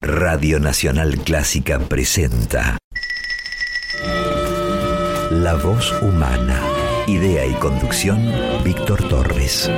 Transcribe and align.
Radio 0.00 0.60
Nacional 0.60 1.18
Clásica 1.24 1.80
presenta 1.80 2.78
La 5.32 5.54
voz 5.54 5.92
humana. 6.00 6.62
Idea 7.08 7.44
y 7.44 7.54
conducción, 7.54 8.32
Víctor 8.62 9.08
Torres. 9.08 9.68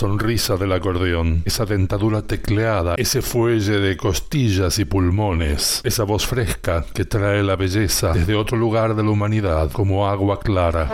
sonrisa 0.00 0.56
del 0.56 0.72
acordeón, 0.72 1.42
esa 1.44 1.66
dentadura 1.66 2.22
tecleada, 2.22 2.94
ese 2.96 3.20
fuelle 3.20 3.80
de 3.80 3.98
costillas 3.98 4.78
y 4.78 4.86
pulmones, 4.86 5.82
esa 5.84 6.04
voz 6.04 6.26
fresca 6.26 6.86
que 6.94 7.04
trae 7.04 7.42
la 7.42 7.54
belleza 7.54 8.14
desde 8.14 8.34
otro 8.34 8.56
lugar 8.56 8.94
de 8.94 9.02
la 9.02 9.10
humanidad 9.10 9.70
como 9.70 10.08
agua 10.08 10.40
clara. 10.40 10.90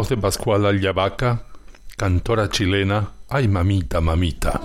voz 0.00 0.08
de 0.08 0.16
Pascual 0.16 0.64
Ayabaca, 0.64 1.42
cantora 1.94 2.48
chilena, 2.48 3.10
Ay 3.28 3.48
mamita, 3.48 4.00
mamita. 4.00 4.58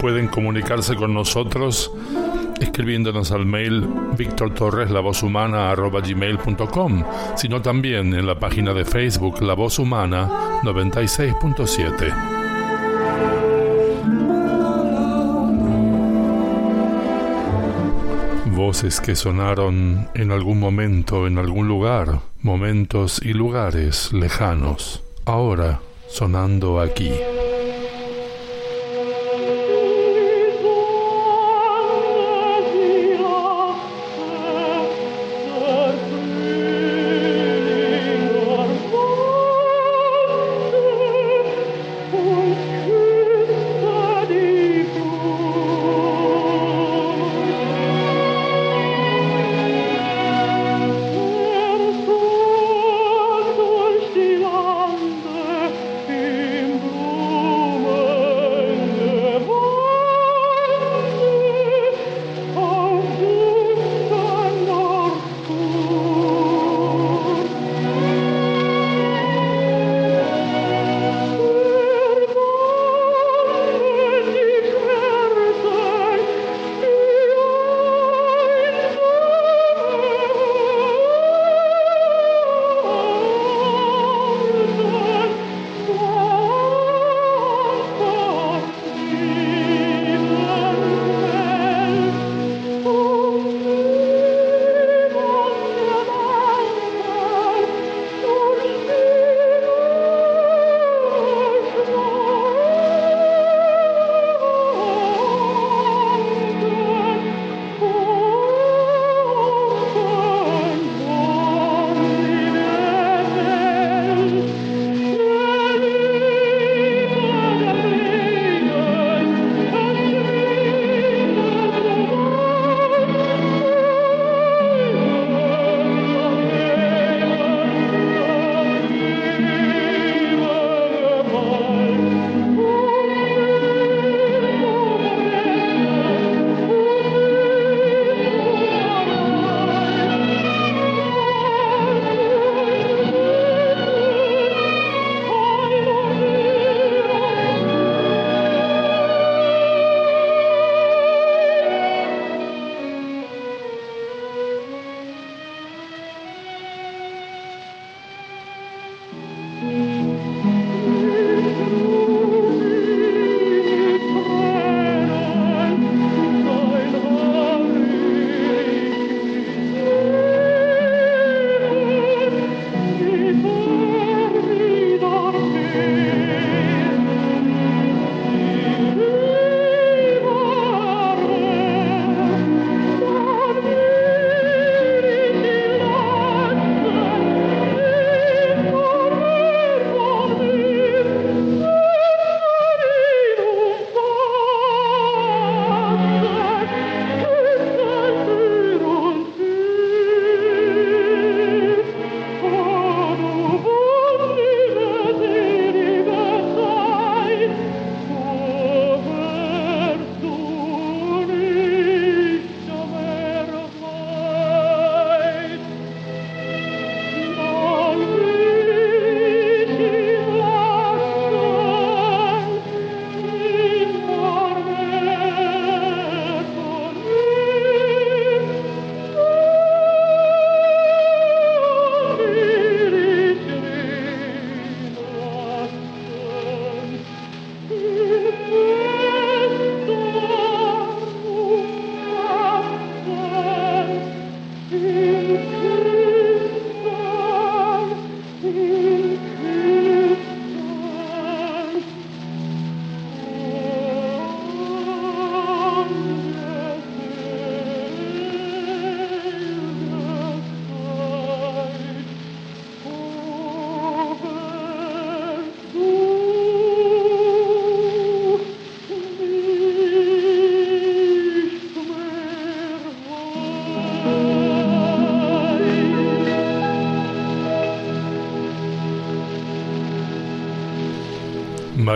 Pueden 0.00 0.28
comunicarse 0.28 0.96
con 0.96 1.12
nosotros 1.12 1.92
escribiéndonos 2.62 3.30
al 3.30 3.44
mail 3.44 3.86
Víctor 4.16 4.54
Torres 4.54 4.90
La 4.90 5.00
Voz 5.00 5.22
Humana 5.22 5.74
gmail.com, 5.74 7.04
sino 7.36 7.60
también 7.60 8.14
en 8.14 8.26
la 8.26 8.38
página 8.38 8.72
de 8.72 8.86
Facebook 8.86 9.42
La 9.42 9.52
Voz 9.52 9.78
Humana 9.78 10.62
96.7. 10.62 12.37
voces 18.58 19.00
que 19.00 19.14
sonaron 19.14 20.08
en 20.14 20.32
algún 20.32 20.58
momento, 20.58 21.28
en 21.28 21.38
algún 21.38 21.68
lugar, 21.68 22.20
momentos 22.42 23.20
y 23.22 23.32
lugares 23.32 24.12
lejanos, 24.12 25.00
ahora 25.24 25.80
sonando 26.08 26.80
aquí. 26.80 27.12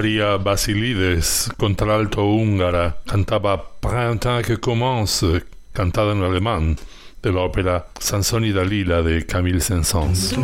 María 0.03 0.37
Basilides, 0.37 1.49
contralto 1.57 2.25
húngara, 2.25 2.97
cantaba 3.07 3.63
Printemps 3.79 4.45
que 4.45 4.59
commence, 4.59 5.45
cantada 5.73 6.11
en 6.11 6.25
alemán, 6.25 6.77
de 7.23 7.31
la 7.31 7.43
ópera 7.43 7.87
Sansón 8.01 8.45
y 8.45 8.51
Dalila 8.51 9.01
de 9.03 9.25
Camille 9.25 9.61
Saint-Saëns. 9.61 10.35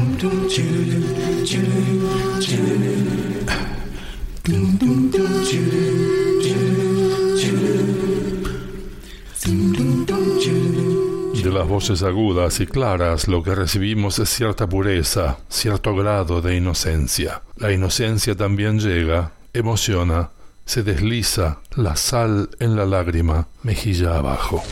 De 11.42 11.50
las 11.50 11.66
voces 11.66 12.04
agudas 12.04 12.60
y 12.60 12.66
claras 12.66 13.26
lo 13.26 13.42
que 13.42 13.56
recibimos 13.56 14.20
es 14.20 14.28
cierta 14.28 14.68
pureza, 14.68 15.38
cierto 15.48 15.96
grado 15.96 16.40
de 16.40 16.54
inocencia. 16.54 17.42
La 17.56 17.72
inocencia 17.72 18.36
también 18.36 18.78
llega, 18.78 19.32
emociona, 19.52 20.30
se 20.64 20.82
desliza, 20.82 21.60
la 21.74 21.96
sal 21.96 22.50
en 22.60 22.76
la 22.76 22.84
lágrima, 22.84 23.48
mejilla 23.62 24.16
abajo. 24.16 24.62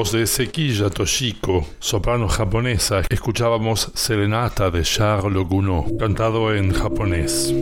Voz 0.00 0.12
de 0.12 0.26
Sequilla 0.26 0.88
Toshiko, 0.88 1.66
soprano 1.78 2.26
japonesa, 2.26 3.02
escuchábamos 3.10 3.90
Serenata 3.94 4.70
de 4.70 4.82
Charles 4.82 5.46
Gounod, 5.46 5.98
cantado 5.98 6.54
en 6.54 6.72
japonés. 6.72 7.52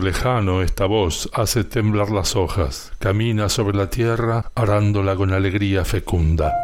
Lejano 0.00 0.62
esta 0.62 0.86
voz 0.86 1.30
hace 1.32 1.64
temblar 1.64 2.10
las 2.10 2.34
hojas, 2.36 2.92
camina 2.98 3.48
sobre 3.48 3.76
la 3.76 3.88
tierra 3.88 4.50
arándola 4.54 5.14
con 5.16 5.32
alegría 5.32 5.84
fecunda. 5.84 6.57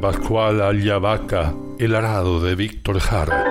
Pascual 0.00 0.62
Ayavaca, 0.62 1.54
El 1.78 1.96
arado 1.96 2.40
de 2.40 2.54
Víctor 2.54 3.00
Jara. 3.00 3.47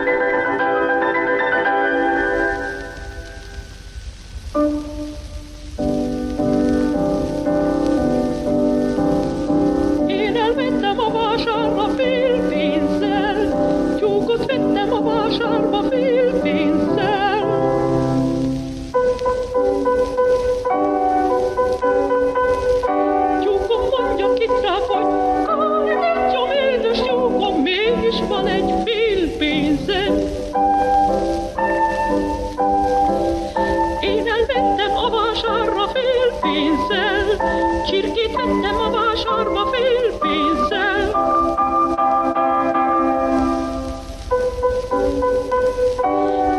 charmă 39.28 39.64
felpise. 39.72 40.86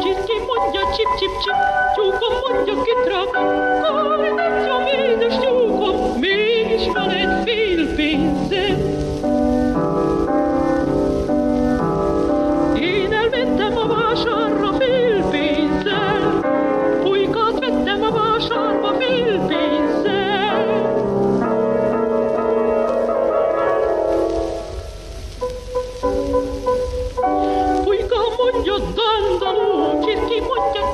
Circhi 0.00 0.37
mondia, 0.46 0.85
cip, 0.94 1.11
cip, 1.18 1.33
cip, 1.42 1.59
ciucă 1.94 2.28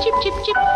chip 0.04 0.14
chip 0.22 0.34
chip. 0.44 0.73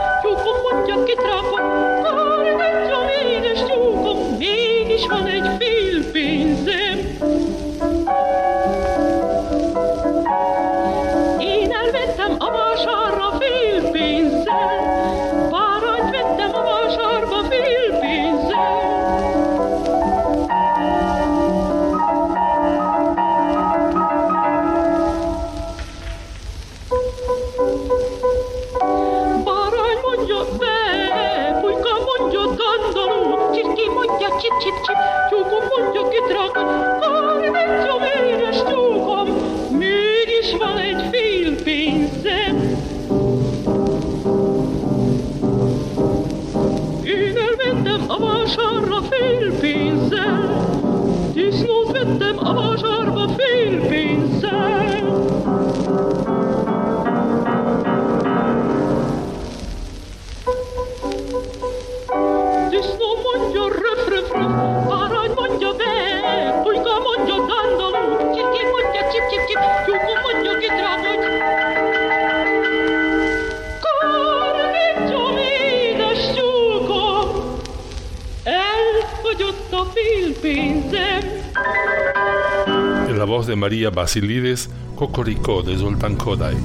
En 83.09 83.19
la 83.19 83.25
voz 83.25 83.47
de 83.47 83.57
María 83.57 83.91
Basilides, 83.91 84.71
Cocoricó 84.95 85.63
de 85.63 85.77
Zoltán 85.77 86.17
Koday. 86.17 86.57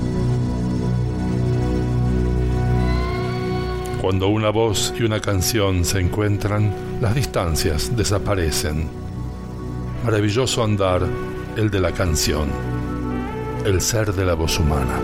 Cuando 4.01 4.27
una 4.27 4.49
voz 4.49 4.93
y 4.99 5.03
una 5.03 5.19
canción 5.19 5.85
se 5.85 5.99
encuentran, 5.99 6.73
las 7.01 7.15
distancias 7.15 7.95
desaparecen. 7.95 8.87
Maravilloso 10.03 10.63
andar 10.63 11.01
el 11.55 11.71
de 11.71 11.79
la 11.79 11.91
canción, 11.93 12.49
el 13.65 13.81
ser 13.81 14.13
de 14.13 14.25
la 14.25 14.35
voz 14.35 14.59
humana. 14.59 14.99